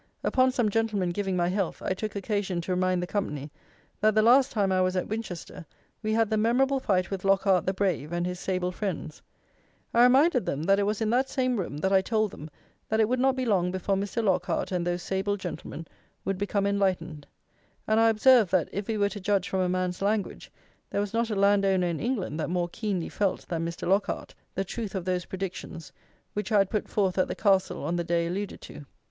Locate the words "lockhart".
7.23-7.67, 14.23-14.71, 23.87-24.33